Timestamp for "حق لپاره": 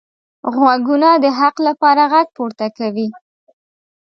1.39-2.03